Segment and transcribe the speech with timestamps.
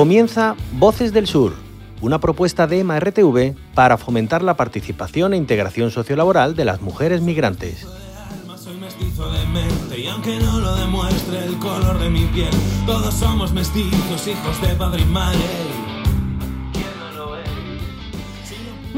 [0.00, 1.52] Comienza Voces del Sur,
[2.00, 7.86] una propuesta de MRTV para fomentar la participación e integración sociolaboral de las mujeres migrantes.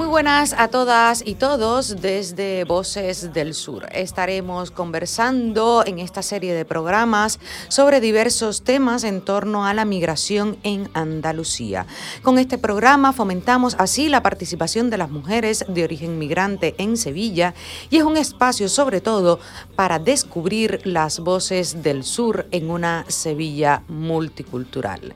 [0.02, 3.86] Muy buenas a todas y todos desde Voces del Sur.
[3.92, 7.38] Estaremos conversando en esta serie de programas
[7.68, 11.86] sobre diversos temas en torno a la migración en Andalucía.
[12.22, 17.54] Con este programa fomentamos así la participación de las mujeres de origen migrante en Sevilla
[17.88, 19.38] y es un espacio sobre todo
[19.76, 25.14] para descubrir las voces del sur en una Sevilla multicultural.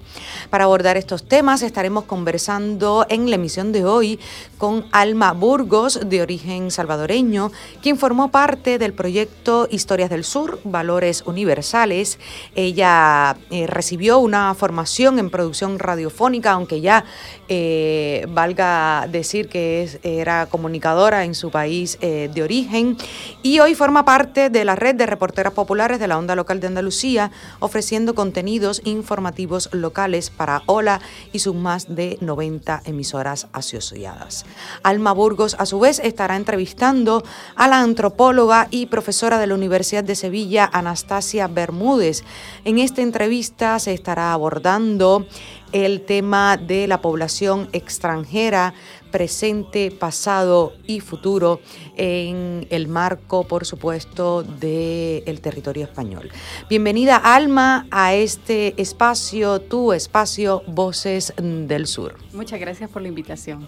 [0.49, 4.21] Para abordar estos temas estaremos conversando en la emisión de hoy
[4.59, 11.23] con Alma Burgos, de origen salvadoreño, quien formó parte del proyecto Historias del Sur, Valores
[11.27, 12.19] Universales.
[12.55, 17.05] Ella eh, recibió una formación en producción radiofónica, aunque ya
[17.49, 22.97] eh, valga decir que era comunicadora en su país eh, de origen,
[23.43, 26.67] y hoy forma parte de la red de reporteras populares de la onda local de
[26.67, 27.31] Andalucía,
[27.61, 31.01] ofreciendo contenidos informativos locales para Hola
[31.33, 34.45] y sus más de 90 emisoras asociadas.
[34.83, 37.23] Alma Burgos, a su vez, estará entrevistando
[37.55, 42.25] a la antropóloga y profesora de la Universidad de Sevilla, Anastasia Bermúdez.
[42.65, 45.27] En esta entrevista se estará abordando
[45.73, 48.75] el tema de la población extranjera
[49.11, 51.61] presente, pasado y futuro
[51.97, 56.31] en el marco, por supuesto, del territorio español.
[56.69, 62.17] Bienvenida, Alma, a este espacio, tu espacio, Voces del Sur.
[62.33, 63.67] Muchas gracias por la invitación.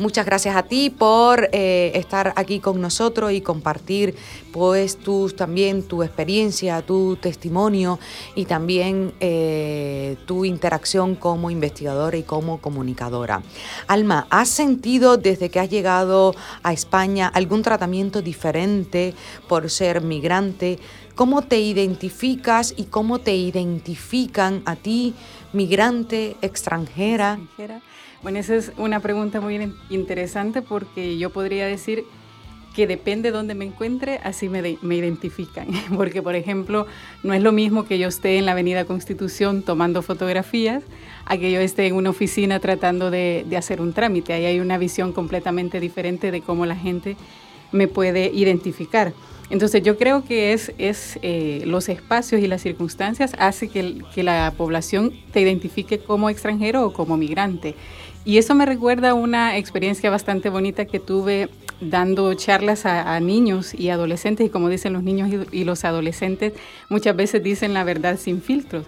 [0.00, 4.14] Muchas gracias a ti por eh, estar aquí con nosotros y compartir
[4.50, 4.96] pues
[5.36, 7.98] también tu experiencia, tu testimonio
[8.34, 13.42] y también eh, tu interacción como investigadora y como comunicadora.
[13.88, 19.12] Alma, ¿has sentido desde que has llegado a España algún tratamiento diferente
[19.48, 20.78] por ser migrante?
[21.14, 25.14] ¿Cómo te identificas y cómo te identifican a ti,
[25.52, 26.38] migrante?
[26.40, 27.38] ¿Extranjera?
[28.22, 32.04] Bueno, esa es una pregunta muy interesante porque yo podría decir
[32.74, 35.68] que depende de dónde me encuentre, así me, me, identifican.
[35.96, 36.86] Porque, por ejemplo,
[37.22, 40.84] no es lo mismo que yo esté en la Avenida Constitución tomando fotografías
[41.24, 44.34] a que yo esté en una oficina tratando de, de hacer un trámite.
[44.34, 47.16] Ahí hay una visión completamente diferente de cómo la gente
[47.72, 49.14] me puede identificar.
[49.50, 54.22] Entonces yo creo que es, es eh, los espacios y las circunstancias hace que, que,
[54.22, 57.74] la población te identifique como extranjero o como migrante.
[58.24, 61.48] Y eso me recuerda una experiencia bastante bonita que tuve
[61.80, 66.52] dando charlas a, niños y adolescentes, y como dicen los niños y, los adolescentes,
[66.90, 68.84] muchas veces dicen la verdad sin filtros.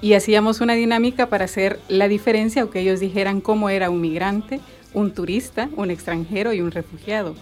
[0.00, 4.00] Y hacíamos una dinámica para hacer la diferencia, o que ellos dijeran cómo era un
[4.00, 4.60] migrante,
[4.94, 7.34] un turista, un extranjero y un refugiado.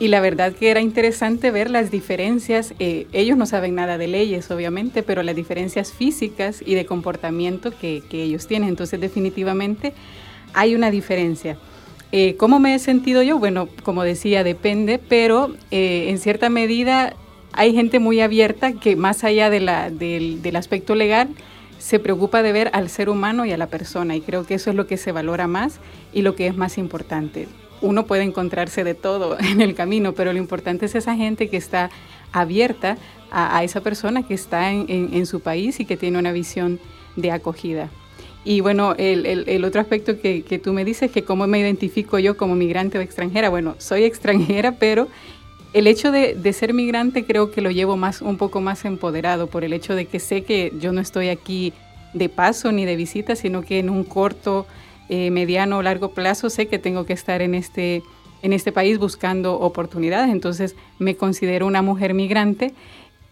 [0.00, 4.08] Y la verdad que era interesante ver las diferencias, eh, ellos no saben nada de
[4.08, 8.70] leyes obviamente, pero las diferencias físicas y de comportamiento que, que ellos tienen.
[8.70, 9.92] Entonces definitivamente
[10.54, 11.58] hay una diferencia.
[12.12, 13.38] Eh, ¿Cómo me he sentido yo?
[13.38, 17.14] Bueno, como decía, depende, pero eh, en cierta medida
[17.52, 21.28] hay gente muy abierta que más allá del, del aspecto legal
[21.78, 24.70] se preocupa de ver al ser humano y a la persona y creo que eso
[24.70, 25.80] es lo que se valora más
[26.12, 27.48] y lo que es más importante.
[27.80, 31.56] Uno puede encontrarse de todo en el camino, pero lo importante es esa gente que
[31.56, 31.90] está
[32.32, 32.96] abierta
[33.30, 36.78] a, esa persona que está en su país y que tiene una visión
[37.16, 37.90] de acogida.
[38.44, 42.36] Y bueno, el, el, otro aspecto que, tú me dices, que cómo me identifico yo
[42.36, 43.48] como migrante o extranjera.
[43.48, 45.08] Bueno, soy extranjera, pero
[45.72, 49.46] el hecho de, de, ser migrante creo que lo llevo más, un poco más empoderado
[49.46, 51.72] por el hecho de que sé que yo no estoy aquí
[52.12, 54.66] de paso ni de visita, sino que en un corto,
[55.10, 58.02] eh, mediano o largo plazo sé que tengo que estar en este,
[58.40, 60.30] en este país buscando oportunidades.
[60.30, 62.72] Entonces me considero una mujer migrante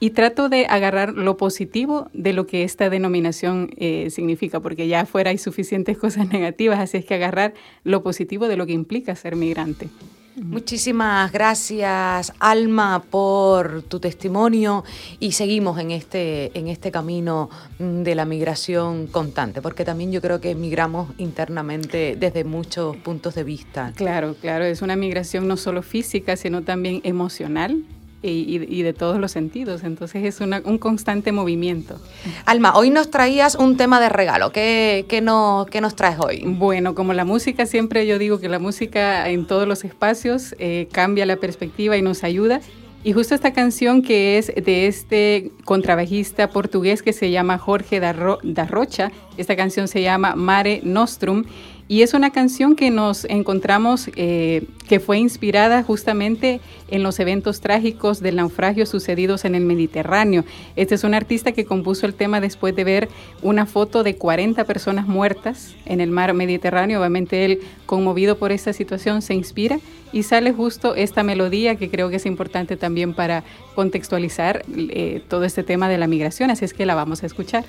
[0.03, 5.03] y trato de agarrar lo positivo de lo que esta denominación eh, significa, porque ya
[5.03, 7.55] afuera hay suficientes cosas negativas, así es que agarrar
[7.85, 9.89] lo positivo de lo que implica ser migrante.
[10.35, 14.83] Muchísimas gracias, Alma, por tu testimonio
[15.21, 20.41] y seguimos en este, en este camino de la migración constante, porque también yo creo
[20.41, 23.93] que migramos internamente desde muchos puntos de vista.
[23.95, 27.85] Claro, claro, es una migración no solo física, sino también emocional,
[28.23, 29.85] y, de todos los sentidos.
[29.85, 31.99] Entonces es un constante movimiento.
[32.47, 34.53] Alma, hoy nos traías un tema de regalo.
[34.53, 36.43] ¿Qué, qué, no, qué nos traes hoy?
[36.47, 40.89] Bueno, como la música, siempre yo digo que la música en todos los espacios eh,
[40.93, 42.61] cambia la perspectiva y nos ayuda.
[43.05, 48.13] Y justo esta canción que es de este contrabajista portugués que se llama Jorge da
[48.13, 51.45] Rocha, esta canción se llama Mare Nostrum
[51.93, 57.61] y es una canción que nos encontramos, eh, que fue inspirada justamente en los eventos
[57.61, 60.47] trágicos del naufragio sucedidos en el Mediterráneo.
[60.75, 63.09] Este es un artista que compuso el tema después de ver
[63.43, 66.99] una foto de 40 personas muertas en el mar Mediterráneo.
[66.99, 69.79] Obviamente él, conmovido por esta situación, se inspira
[70.15, 75.45] y sale justo esta melodía que creo que es importante también para contextualizar eh, todo
[75.45, 76.51] este tema de la migración.
[76.51, 77.67] Así es que la vamos a escuchar.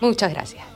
[0.00, 0.75] Muchas gracias.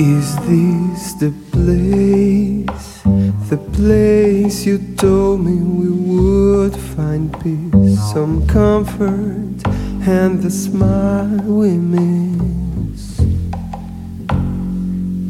[0.00, 3.02] Is this the place,
[3.50, 9.60] the place you told me we would find peace, some comfort,
[10.08, 13.20] and the smile we miss?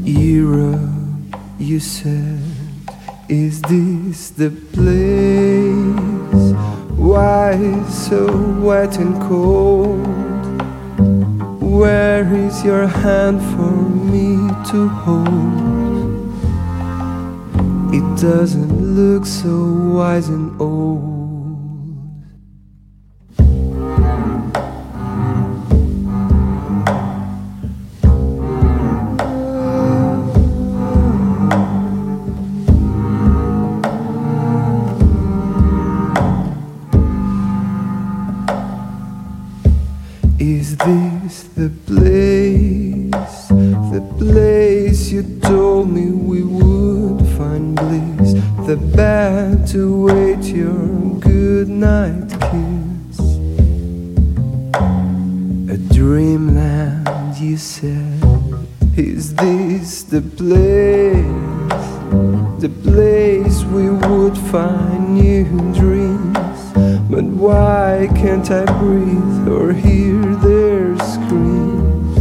[0.05, 2.39] Europe, you said,
[3.29, 6.55] is this the place?
[6.97, 7.59] Why
[7.89, 8.25] so
[8.61, 10.30] wet and cold?
[11.71, 13.71] Where is your hand for
[14.11, 14.35] me
[14.71, 15.61] to hold?
[17.95, 19.55] It doesn't look so
[19.95, 21.10] wise and old.
[40.41, 43.49] Is this the place,
[43.93, 48.33] the place you told me we would find bliss?
[48.67, 53.19] The bed to wait your good night kiss.
[55.69, 58.25] A dreamland, you said.
[58.97, 61.23] Is this the place,
[62.63, 65.45] the place we would find new
[65.75, 66.00] dreams?
[67.41, 72.19] why can't I breathe or hear their screams?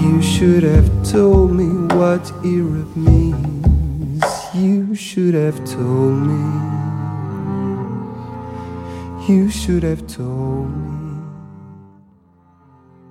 [0.00, 1.66] You should have told me
[1.96, 4.22] what Europe means.
[4.54, 6.44] You should have told me.
[9.26, 10.85] You should have told me.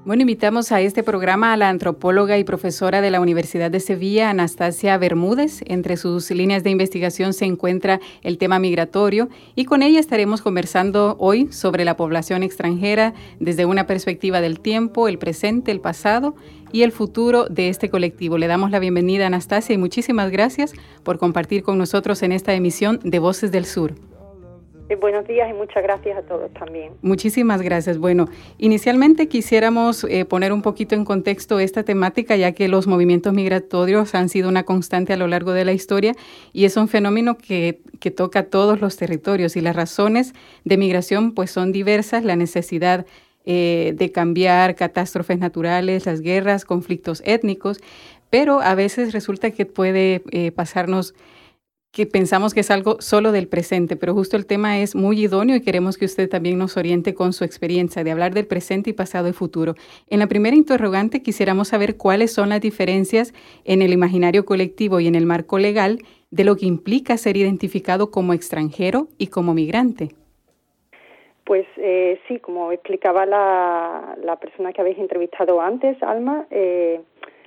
[0.06, 4.30] Bueno, invitamos a este programa a la antropóloga y profesora de la Universidad de Sevilla,
[4.30, 5.64] Anastasia Bermúdez.
[5.66, 11.16] Entre sus líneas de investigación se encuentra el tema migratorio y con ella estaremos conversando
[11.18, 16.36] hoy sobre la población extranjera desde una perspectiva del tiempo, el presente, el pasado
[16.72, 18.38] y el futuro de este colectivo.
[18.38, 22.54] Le damos la bienvenida a Anastasia y muchísimas gracias por compartir con nosotros en esta
[22.54, 23.96] emisión de Voces del Sur.
[24.88, 26.94] Eh, buenos días y muchas gracias a todos también.
[27.02, 27.98] Muchísimas gracias.
[27.98, 28.28] Bueno,
[28.60, 34.14] inicialmente quisiéramos eh, poner un poquito en contexto esta temática, ya que los movimientos migratorios
[34.14, 36.14] han sido una constante a lo largo de la historia
[36.54, 37.82] y es un fenómeno que,
[38.16, 40.34] toca todos los territorios y las razones
[40.64, 43.08] de migración pues son diversas, la necesidad
[43.46, 47.80] eh, de cambiar catástrofes naturales, las guerras, conflictos étnicos,
[48.30, 50.22] pero a veces resulta que puede
[50.56, 51.16] pasarnos
[51.96, 55.56] que pensamos que es algo solo del presente, pero justo el tema es muy idóneo
[55.56, 58.94] y queremos que usted también nos oriente con su experiencia de hablar del presente y
[58.94, 59.76] pasado y futuro.
[60.10, 63.34] En la primera interrogante quisiéramos saber cuáles son las diferencias
[63.64, 66.00] en el imaginario colectivo y en el marco legal
[66.32, 70.10] de lo que implica ser identificado como extranjero y como migrante.
[71.46, 77.00] Pues eh, sí, como explicaba la, la, persona que habéis entrevistado antes, Alma, eh,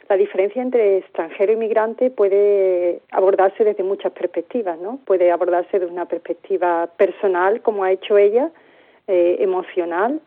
[0.08, 4.98] la diferencia entre extranjero y migrante puede abordarse desde muchas perspectivas, ¿no?
[5.04, 8.50] Puede abordarse desde una perspectiva personal, como ha hecho ella,
[9.06, 10.20] eh, emocional,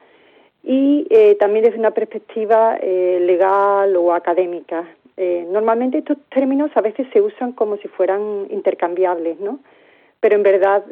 [0.63, 4.85] y eh, también desde una perspectiva eh, legal o académica.
[5.51, 9.59] normalmente estos términos a veces se usan como si fueran intercambiables, ¿no?
[10.19, 10.83] Pero en verdad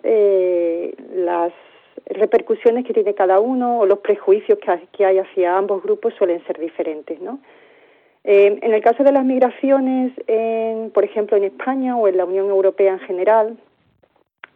[1.15, 1.51] las
[2.05, 6.43] repercusiones que tiene cada uno o los prejuicios que, que hay hacia ambos grupos suelen
[6.45, 7.39] ser diferentes, ¿no?
[8.31, 10.13] Eh, en el caso de las migraciones,
[10.93, 13.57] por ejemplo, en España o en la Unión Europea en general,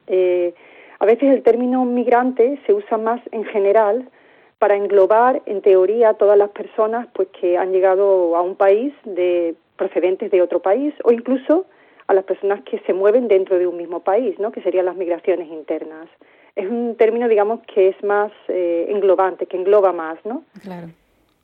[0.06, 0.54] eh,
[1.00, 4.08] a veces el término migrante se usa más en general
[4.60, 9.56] para englobar, en teoría, todas las personas pues, que han llegado a un país de
[9.76, 11.66] procedentes de otro país o incluso
[12.06, 14.52] a las personas que se mueven dentro de un mismo país, ¿no?
[14.52, 16.08] que serían las migraciones internas.
[16.56, 20.44] Es un término, digamos, que es más eh, englobante, que engloba más, ¿no?
[20.62, 20.90] Claro.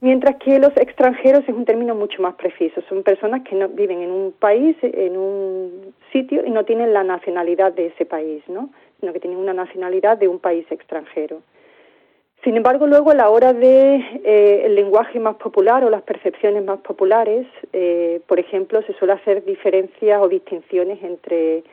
[0.02, 2.82] Mientras que los extranjeros es un término mucho más preciso.
[2.88, 7.04] Son personas que no viven en un país, en un sitio y no tienen la
[7.04, 8.70] nacionalidad de ese país, ¿no?
[9.00, 11.42] Sino que tienen una nacionalidad de un país extranjero.
[12.46, 16.64] Sin embargo, luego a la hora de eh, el lenguaje más popular o las percepciones
[16.64, 21.66] más populares, eh, por ejemplo, se suele hacer diferencias o distinciones entre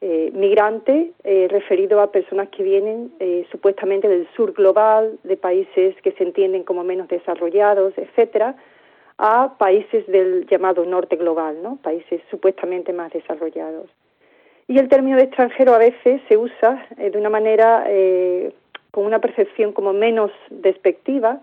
[0.00, 5.96] eh, migrante eh, referido a personas que vienen eh, supuestamente del sur global, de países
[6.02, 8.54] que se entienden como menos desarrollados, etcétera,
[9.18, 11.78] a países del llamado norte global, ¿no?
[11.82, 13.90] países supuestamente más desarrollados.
[14.68, 17.84] Y el término de extranjero a veces se usa de una manera
[18.90, 21.40] con una percepción como menos despectiva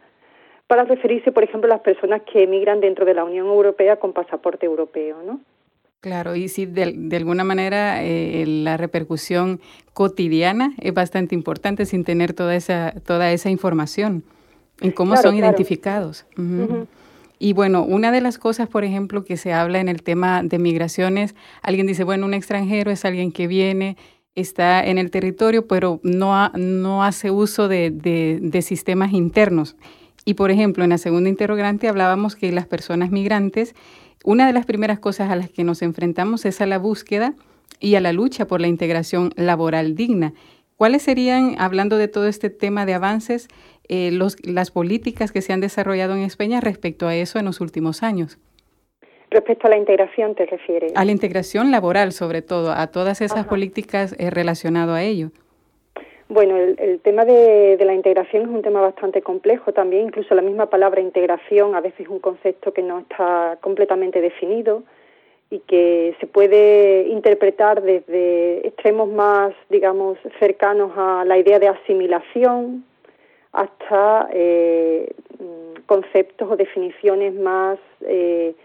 [0.67, 4.13] para referirse, por ejemplo, a las personas que emigran dentro de la Unión Europea con
[4.13, 5.39] pasaporte europeo, ¿no?
[6.05, 9.59] Claro, y sí, de, alguna manera eh, la repercusión
[9.95, 14.23] cotidiana es bastante importante sin tener toda esa, toda esa información
[14.81, 16.27] en cómo son identificados.
[17.39, 20.59] Y bueno, una de las cosas, por ejemplo, que se habla en el tema de
[20.59, 21.33] migraciones,
[21.63, 23.97] alguien dice, bueno, un extranjero es alguien que viene,
[24.35, 29.75] está en el territorio, pero no, no hace uso de, de sistemas internos.
[30.23, 33.73] Y por ejemplo, en la segunda interrogante hablábamos que las personas migrantes
[34.25, 37.33] una de las primeras cosas a las que nos enfrentamos es a la búsqueda
[37.79, 40.33] y a la lucha por la integración laboral digna.
[40.77, 43.47] ¿Cuáles serían, hablando de todo este tema de avances,
[43.87, 44.11] eh,
[44.43, 48.39] las políticas que se han desarrollado en España respecto a eso en los últimos años?
[49.29, 50.91] Respecto a la integración, ¿te refieres?
[50.95, 55.31] A la integración laboral, sobre todo, a todas esas políticas eh, relacionadas a ello.
[56.27, 60.71] Bueno, el, tema de, la integración es un tema bastante complejo también, incluso la misma
[60.71, 64.81] palabra integración a veces es un concepto que no está completamente definido
[65.51, 72.83] y que se puede interpretar desde extremos más, digamos, cercanos a la idea de asimilación
[73.51, 75.13] hasta eh,
[75.85, 78.55] conceptos o definiciones más eh,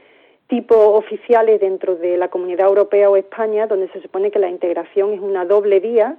[0.48, 5.12] tipo oficiales dentro de la Comunidad Europea o España, donde se supone que la integración
[5.12, 6.16] es una doble vía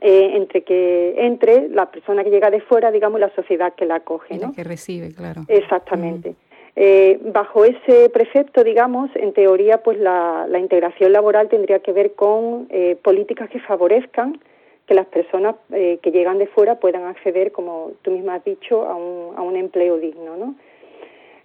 [0.00, 3.96] eh, entre que entre la persona que llega de fuera, digamos, la sociedad que la
[3.96, 4.52] acoge, ¿no?
[4.52, 5.42] que recibe, claro.
[5.48, 6.34] Exactamente.
[6.76, 12.68] Eh, bajo ese precepto, digamos, en teoría, pues la, integración laboral tendría que ver con
[12.70, 14.40] eh, políticas que favorezcan
[14.86, 18.94] que las personas que llegan de fuera puedan acceder, como tú misma has dicho, a
[18.94, 20.54] un, a un empleo digno, ¿no?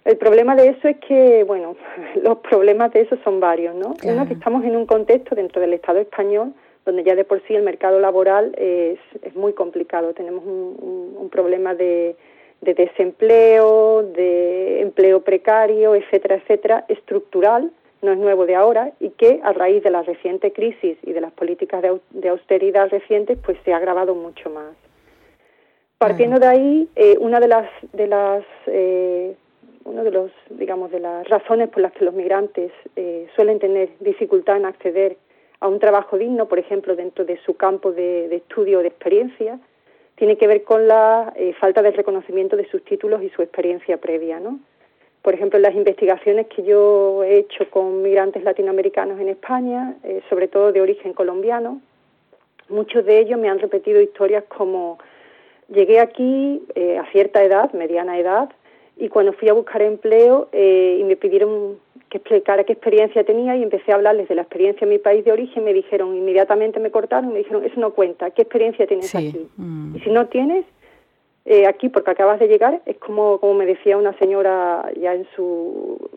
[0.04, 1.76] El problema de eso es que, bueno,
[2.22, 3.94] los problemas de eso son varios, ¿no?
[4.04, 6.52] Uno, que estamos en un contexto dentro del Estado español
[6.84, 10.12] donde ya de por sí el mercado laboral es, es muy complicado.
[10.12, 12.16] Tenemos un, un, problema de,
[12.60, 17.70] de, desempleo, de empleo precario, etcétera, etcétera, estructural,
[18.02, 21.20] no es nuevo de ahora, y que a raíz de la reciente crisis y de
[21.20, 24.74] las políticas de, austeridad recientes, pues se ha agravado mucho más.
[25.98, 29.34] Partiendo de ahí, eh, una de las, de las eh,
[29.84, 33.90] uno de los, digamos, de las razones por las que los migrantes eh, suelen tener
[34.00, 35.16] dificultad en acceder
[35.64, 39.58] a un trabajo digno, por ejemplo, dentro de su campo de, estudio o de experiencia,
[40.14, 43.96] tiene que ver con la eh, falta de reconocimiento de sus títulos y su experiencia
[43.96, 44.60] previa, ¿no?
[45.22, 50.48] Por ejemplo, las investigaciones que yo he hecho con migrantes latinoamericanos en España, eh, sobre
[50.48, 51.80] todo de origen colombiano,
[52.68, 54.98] muchos de ellos me han repetido historias como
[55.70, 58.50] llegué aquí eh, a cierta edad, mediana edad,
[58.98, 61.78] y cuando fui a buscar empleo y me pidieron
[62.14, 65.24] que explicara qué experiencia tenía y empecé a hablarles de la experiencia en mi país
[65.24, 65.64] de origen.
[65.64, 69.48] Me dijeron, inmediatamente me cortaron me dijeron, eso no cuenta, ¿qué experiencia tienes aquí?
[69.56, 69.96] Mm.
[69.96, 70.64] Y si no tienes,
[71.44, 75.26] eh, aquí porque acabas de llegar, es como, como me decía una señora ya en
[75.34, 76.08] su,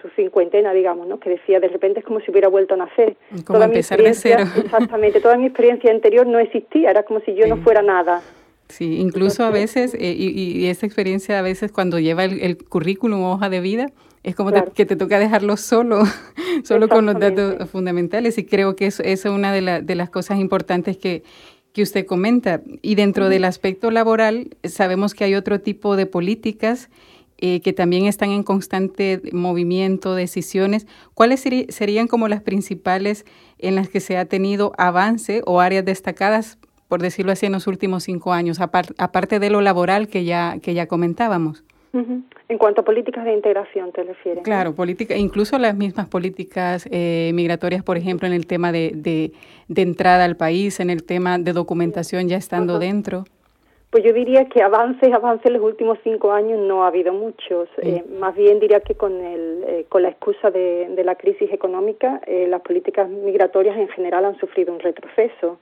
[0.00, 1.18] su cincuentena, digamos, ¿no?
[1.18, 3.16] que decía, de repente es como si hubiera vuelto a nacer.
[3.30, 4.44] Como toda empezar de cero.
[4.56, 8.22] Exactamente, toda mi experiencia anterior no existía, era como si yo no fuera nada.
[8.68, 12.56] Sí, incluso a veces, eh, y, y, esa experiencia a veces cuando lleva el, el
[12.56, 13.86] currículum hoja de vida,
[14.22, 16.02] es como que te toca dejarlo solo,
[16.64, 18.36] solo con los datos fundamentales.
[18.38, 21.22] Y creo que eso, es una de, de, las cosas importantes que,
[21.72, 22.60] que usted comenta.
[22.82, 26.90] Y dentro del aspecto laboral, sabemos que hay otro tipo de políticas
[27.42, 30.86] eh, que también están en constante movimiento, decisiones.
[31.14, 33.24] ¿Cuáles serían como las principales
[33.58, 37.66] en las que se ha tenido avance o áreas destacadas, por decirlo así, en los
[37.66, 41.64] últimos cinco años, aparte de lo laboral que ya, que ya comentábamos?
[41.92, 44.44] En cuanto a políticas de integración, te refieres.
[44.44, 49.82] Claro, política, incluso las mismas políticas eh, migratorias, por ejemplo, en el tema de, de,
[49.82, 53.24] entrada al país, en el tema de documentación ya estando dentro.
[53.90, 57.68] Pues yo diría que avances, avances en los últimos cinco años no ha habido muchos.
[57.78, 61.52] Eh, más bien diría que con, el, eh, con la excusa de, de la crisis
[61.52, 65.58] económica, eh, las políticas migratorias en general han sufrido un retroceso.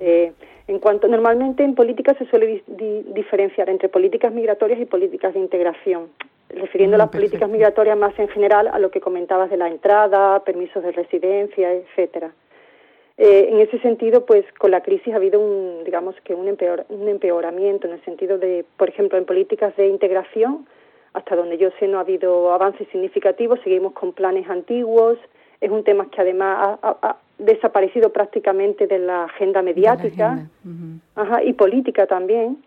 [0.00, 2.62] en cuanto normalmente en política se suele
[3.14, 6.08] diferenciar entre políticas migratorias y políticas de integración,
[6.50, 10.40] refiriendo a las políticas migratorias más en general a lo que comentabas de la entrada,
[10.40, 12.32] permisos de residencia, etcétera.
[13.18, 16.46] Eh, en ese sentido, pues con la crisis ha habido un, digamos que un,
[16.88, 20.66] un empeoramiento en el sentido de, por ejemplo, en políticas de integración,
[21.14, 25.18] hasta donde yo sé no ha habido avances significativos, seguimos con planes antiguos,
[25.60, 30.48] es un tema que además ha, desaparecido prácticamente de la agenda mediática
[31.44, 32.58] y política también.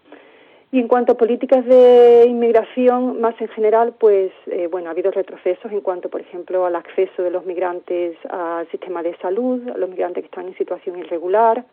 [0.73, 5.11] Y en cuanto a políticas de inmigración, más en general, pues eh, bueno, ha habido
[5.11, 9.77] retrocesos en cuanto, por ejemplo, al acceso de los migrantes al sistema de salud, a
[9.77, 11.65] los migrantes que están en situación irregular,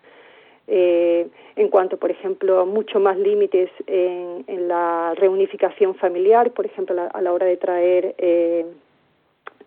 [0.67, 7.09] eh, en cuanto, por ejemplo, a mucho más límites en, la reunificación familiar, por ejemplo,
[7.11, 8.67] a la, hora de traer eh,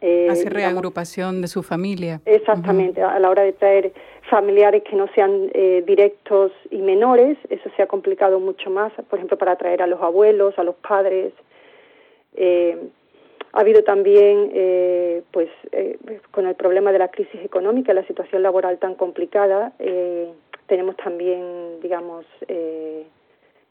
[0.02, 2.22] eh, Hacer reagrupación de su familia.
[2.26, 3.94] Exactamente, a la hora de traer
[4.30, 9.20] familiares que no sean eh, directos y menores, eso se ha complicado mucho más, por
[9.20, 11.34] ejemplo, para traer a los abuelos, a los padres.
[12.36, 12.78] Eh,
[13.54, 15.50] ha habido también, eh, pues,
[16.32, 19.74] con el problema de la crisis económica, la situación laboral tan complicada,
[20.68, 22.26] tenemos también, digamos,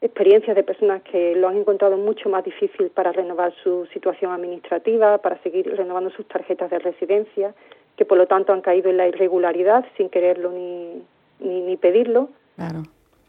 [0.01, 5.19] experiencias de personas que lo han encontrado mucho más difícil para renovar su situación administrativa,
[5.19, 7.53] para seguir renovando sus tarjetas de residencia,
[7.95, 11.03] que por lo tanto han caído en la irregularidad sin quererlo ni,
[11.39, 12.29] ni, pedirlo.
[12.55, 12.83] Claro.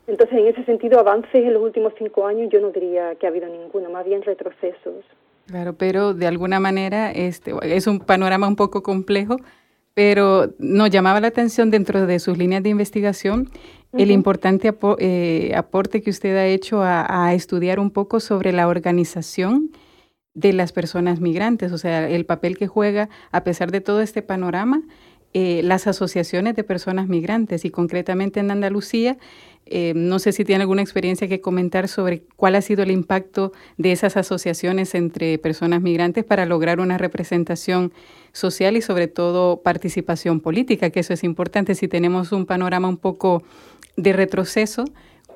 [0.06, 3.28] Entonces, en ese sentido, avances en los últimos cinco años yo no diría que ha
[3.28, 5.04] habido ninguno, más bien retrocesos.
[5.46, 9.36] Claro, pero de alguna manera este, es un panorama un poco complejo,
[9.94, 13.50] pero nos llamaba la atención dentro de sus líneas de investigación
[13.92, 19.70] el importante eh, aporte que usted ha hecho a, estudiar un poco sobre la organización
[20.34, 24.22] de las personas migrantes, o sea, el papel que juega, a pesar de todo este
[24.22, 24.82] panorama,
[25.34, 29.18] eh, las asociaciones de personas migrantes y concretamente en Andalucía
[29.74, 33.52] eh, no sé si tiene alguna experiencia que comentar sobre cuál ha sido el impacto
[33.78, 37.90] de esas asociaciones entre personas migrantes para lograr una representación
[38.32, 41.74] social y sobre todo participación política, que eso es importante.
[41.74, 43.44] Si tenemos un panorama un poco
[43.96, 44.84] de retroceso,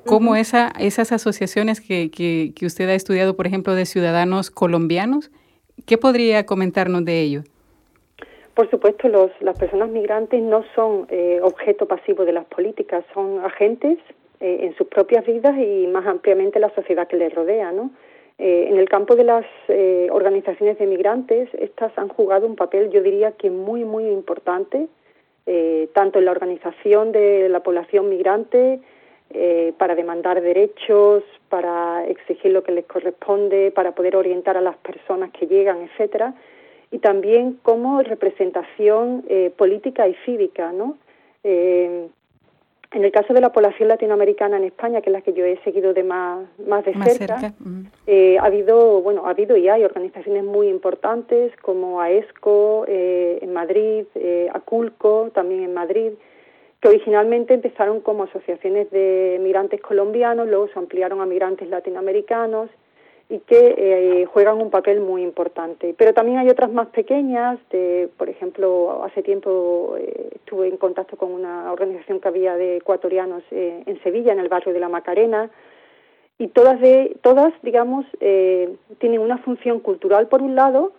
[0.05, 5.31] ¿cómo esa, esas asociaciones que, que, que usted ha estudiado, por ejemplo, de ciudadanos colombianos,
[5.87, 7.41] qué podría comentarnos de ello?
[8.53, 13.43] Por supuesto, los, las personas migrantes no son eh, objeto pasivo de las políticas, son
[13.43, 13.97] agentes
[14.39, 17.71] eh, en sus propias vidas y más ampliamente la sociedad que les rodea.
[17.71, 17.91] ¿no?
[18.37, 19.45] Eh, en el campo de las
[20.11, 24.87] organizaciones de migrantes, estas han jugado un papel, yo diría que muy, muy importante,
[25.93, 28.81] tanto en la organización de la población migrante,
[29.77, 35.31] para demandar derechos, para exigir lo que les corresponde, para poder orientar a las personas
[35.31, 36.33] que llegan, etcétera
[36.91, 40.97] y también como representación eh, política y cívica, ¿no?
[42.97, 45.45] Eh, en el caso de la población latinoamericana en España, que es la que yo
[45.45, 47.53] he seguido de más, más de cerca,
[48.07, 54.05] eh, ha habido, bueno, ha habido y hay organizaciones muy importantes como AESCO en Madrid,
[54.53, 56.11] ACULCO también en Madrid,
[56.81, 62.69] que originalmente empezaron como asociaciones de migrantes colombianos, luego se ampliaron a migrantes latinoamericanos
[63.29, 65.93] y que eh, juegan un papel muy importante.
[65.97, 71.17] Pero también hay otras más pequeñas, de, por ejemplo, hace tiempo eh, estuve en contacto
[71.17, 74.87] con una organización que había de ecuatorianos eh, en Sevilla, en el barrio de la
[74.87, 75.49] Macarena,
[76.39, 78.05] y todas, de, todas digamos,
[78.99, 80.91] tienen una función cultural por un lado,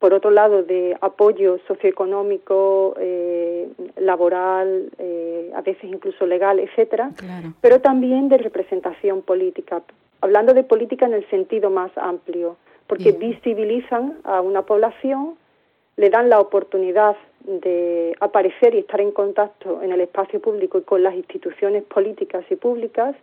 [0.00, 2.96] por otro lado de apoyo socioeconómico,
[3.94, 4.90] laboral,
[5.54, 7.12] a veces incluso legal, etcétera,
[7.60, 9.82] pero también de representación política
[10.24, 12.56] hablando de política en el sentido más amplio,
[12.86, 15.36] porque visibilizan a una población,
[15.98, 20.82] le dan la oportunidad de aparecer y estar en contacto en el espacio público y
[20.82, 23.14] con las instituciones políticas y públicas,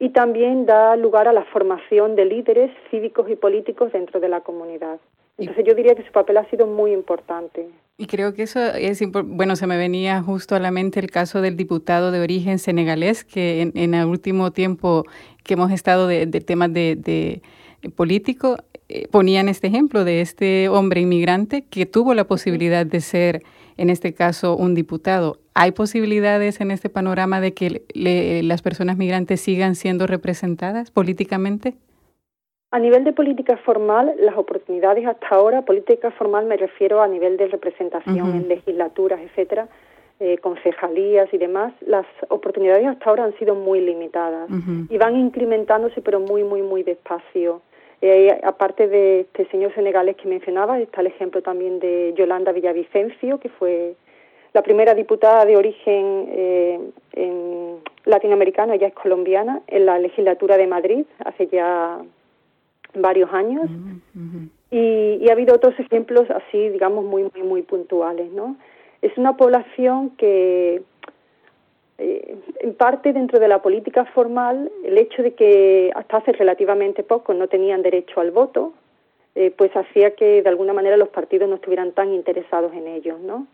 [0.00, 4.40] y también da lugar a la formación de líderes cívicos y políticos dentro de la
[4.40, 4.98] comunidad.
[5.38, 7.68] Entonces yo diría que su papel ha sido muy importante.
[7.98, 11.40] Y creo que eso es bueno, se me venía justo a la mente el caso
[11.40, 15.04] del diputado de origen senegalés que en, el último tiempo
[15.44, 17.42] que hemos estado de, temas de, de
[17.90, 18.56] político
[18.88, 23.42] eh, ponían este ejemplo de este hombre inmigrante que tuvo la posibilidad de ser,
[23.76, 25.40] en este caso, un diputado.
[25.54, 27.82] ¿Hay posibilidades en este panorama de que
[28.44, 31.74] las personas migrantes sigan siendo representadas políticamente?
[32.76, 37.38] A nivel de política formal, las oportunidades hasta ahora, política formal me refiero a nivel
[37.38, 39.66] de representación en legislaturas, etcétera,
[40.20, 44.50] eh, concejalías y demás, las oportunidades hasta ahora han sido muy limitadas
[44.90, 47.62] y van incrementándose pero muy, muy, muy despacio.
[48.02, 53.40] Eh, aparte de este señor senegalés que mencionaba, está el ejemplo también de Yolanda Villavicencio,
[53.40, 53.94] que fue
[54.52, 56.80] la primera diputada de origen eh,
[57.14, 62.02] en latinoamericano, ella es colombiana, en la legislatura de Madrid hace ya
[63.00, 63.68] varios años.
[64.70, 68.56] y, y, ha habido otros ejemplos así, digamos, muy, muy, muy puntuales, ¿no?
[69.02, 70.82] es una población que,
[71.98, 77.02] eh, en parte dentro de la política formal, el hecho de que hasta hace relativamente
[77.02, 78.72] poco no tenían derecho al voto,
[79.34, 83.20] eh, pues hacía que de alguna manera los partidos no estuvieran tan interesados en ellos,
[83.20, 83.46] ¿no?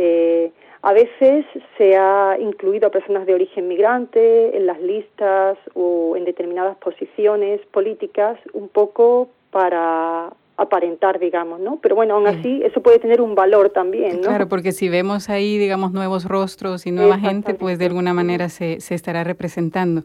[0.00, 1.44] Eh, a veces
[1.76, 7.60] se ha incluido a personas de origen migrante en las listas o en determinadas posiciones
[7.72, 11.80] políticas un poco para aparentar, digamos, ¿no?
[11.82, 14.28] Pero bueno, aún así eso puede tener un valor también, ¿no?
[14.28, 18.48] Claro, porque si vemos ahí, digamos, nuevos rostros y nueva gente, pues de alguna manera
[18.48, 20.02] se, se estará representando.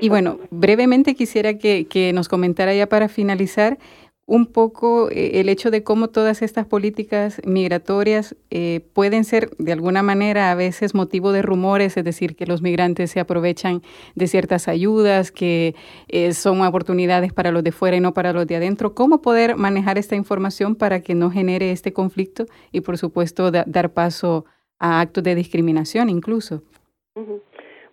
[0.00, 3.78] Y bueno, brevemente quisiera que, que nos comentara ya para finalizar
[4.26, 9.72] un poco eh, el hecho de cómo todas estas políticas migratorias eh, pueden ser de
[9.72, 13.82] alguna manera a veces motivo de rumores, es decir, que los migrantes se aprovechan
[14.14, 15.74] de ciertas ayudas, que
[16.08, 18.94] eh, son oportunidades para los de fuera y no para los de adentro.
[18.94, 23.92] ¿Cómo poder manejar esta información para que no genere este conflicto y, por supuesto, dar
[23.92, 24.46] paso
[24.78, 26.62] a actos de discriminación incluso?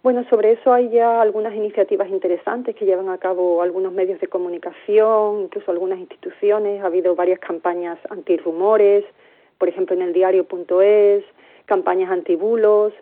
[0.03, 4.27] Bueno, sobre eso hay ya algunas iniciativas interesantes que llevan a cabo algunos medios de
[4.27, 6.81] comunicación, incluso algunas instituciones.
[6.81, 9.05] Ha habido varias campañas antirrumores,
[9.59, 11.23] por ejemplo en el diario.es,
[11.65, 12.93] campañas antibulos.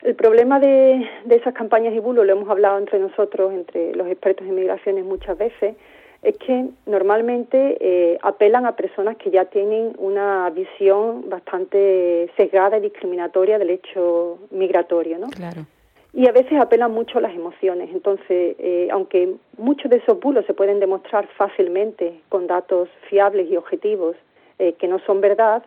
[0.00, 4.46] El problema de, esas campañas y bulos, lo hemos hablado entre nosotros, entre los expertos
[4.46, 5.76] en migraciones muchas veces,
[6.22, 12.80] es que normalmente eh, apelan a personas que ya tienen una visión bastante sesgada y
[12.80, 15.28] discriminatoria del hecho migratorio, ¿no?
[15.28, 15.66] Claro
[16.14, 17.90] y a veces apelan mucho a las emociones.
[17.92, 23.56] Entonces, eh, aunque muchos de esos bulos se pueden demostrar fácilmente con datos fiables y
[23.56, 24.16] objetivos
[24.58, 25.62] eh, que no son verdad,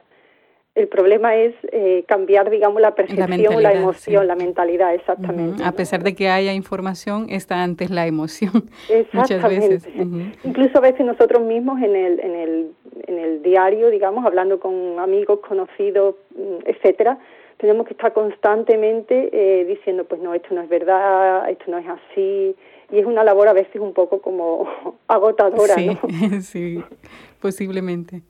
[0.75, 5.63] el problema es eh, cambiar, digamos, la percepción, la, emoción, la mentalidad, exactamente.
[5.63, 8.69] A pesar de que haya información, está antes la emoción.
[9.13, 9.87] Muchas veces.
[10.43, 12.71] Incluso a veces nosotros mismos en el, en el,
[13.07, 17.19] en el diario, digamos, hablando con amigos, conocidos, mm, etcétera,
[17.65, 21.87] tenemos que estar constantemente eh, diciendo, pues no, esto no es verdad, esto no es
[21.87, 22.55] así,
[22.91, 24.67] y es una labor a veces un poco como
[25.07, 25.97] agotadora, sí,
[26.41, 26.83] sí,
[27.41, 28.21] posiblemente.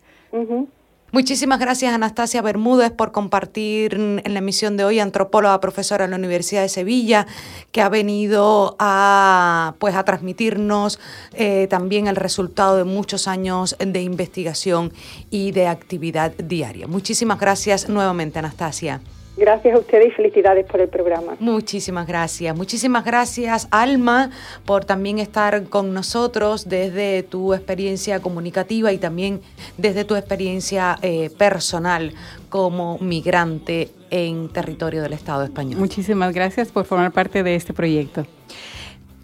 [1.11, 6.17] Muchísimas gracias Anastasia Bermúdez por compartir en la emisión de hoy, antropóloga, profesora en la
[6.17, 7.27] Universidad de Sevilla,
[7.73, 10.99] que ha venido a, pues, a transmitirnos
[11.33, 14.93] eh, también el resultado de muchos años de investigación
[15.29, 16.87] y de actividad diaria.
[16.87, 19.01] Muchísimas gracias nuevamente Anastasia.
[19.37, 21.35] Gracias a ustedes y felicidades por el programa.
[21.39, 22.55] Muchísimas gracias.
[22.55, 24.31] Muchísimas gracias, Alma,
[24.65, 29.41] por también estar con nosotros desde tu experiencia comunicativa y también
[29.77, 32.13] desde tu experiencia eh, personal
[32.49, 35.79] como migrante en territorio del Estado español.
[35.79, 38.25] Muchísimas gracias por formar parte de este proyecto.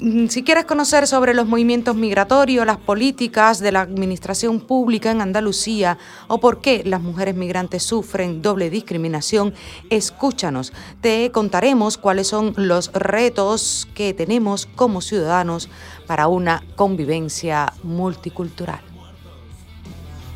[0.02, 5.22] Mm, si quieres conocer sobre los movimientos migratorios, las políticas de la administración pública en
[5.22, 9.54] Andalucía o por qué las mujeres migrantes sufren doble discriminación,
[9.92, 10.74] escúchanos.
[11.02, 15.70] Te contaremos cuáles son los retos que tenemos como ciudadanos
[16.08, 18.82] para una convivencia multicultural.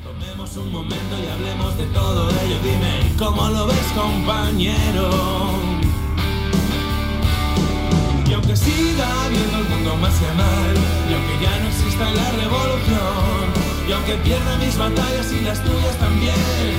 [0.04, 2.60] Tomemos un momento y hablemos de todo ello.
[2.62, 5.65] Dime, ¿cómo lo ves, compañero?
[8.66, 10.74] Siga viendo el mundo más y mal,
[11.10, 13.44] y aunque ya no exista la revolución,
[13.88, 16.76] y aunque pierda mis batallas y las tuyas también,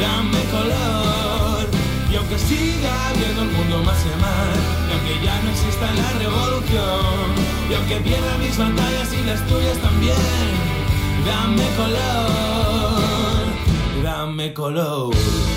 [0.00, 1.66] dame color.
[2.10, 4.56] Y aunque siga viendo el mundo más y mal,
[4.88, 7.26] y aunque ya no exista la revolución,
[7.70, 10.50] y aunque pierda mis batallas y las tuyas también,
[11.24, 13.42] dame color,
[14.02, 15.51] dame color.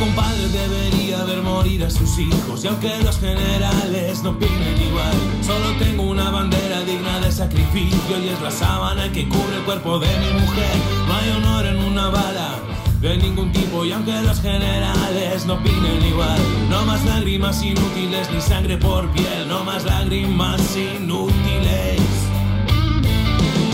[0.00, 5.12] Ningún padre debería ver morir a sus hijos y aunque los generales no opinen igual,
[5.42, 9.98] solo tengo una bandera digna de sacrificio y es la sábana que cubre el cuerpo
[9.98, 10.74] de mi mujer.
[11.06, 12.60] No hay honor en una bala
[13.02, 18.40] de ningún tipo y aunque los generales no opinen igual, no más lágrimas inútiles ni
[18.40, 22.00] sangre por piel, no más lágrimas inútiles.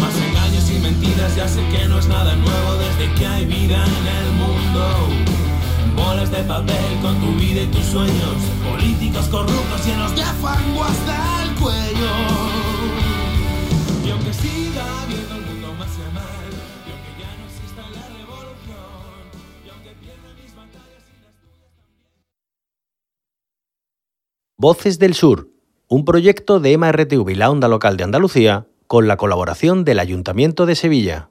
[0.00, 3.76] Más engaños y mentiras, ya sé que no es nada nuevo desde que hay vida
[3.76, 5.35] en el mundo
[5.96, 8.36] bolas de papel con tu vida y tus sueños,
[8.70, 12.12] políticos corruptos llenos de afango hasta el cuello.
[14.04, 16.52] Y aunque siga viendo el mundo más y mal,
[16.86, 18.84] y aunque ya no exista la revolución,
[19.64, 22.12] y aunque pierda mis batallas y las también.
[24.58, 25.48] Voces del Sur,
[25.88, 30.66] un proyecto de MRTV y la Onda Local de Andalucía con la colaboración del Ayuntamiento
[30.66, 31.30] de Sevilla.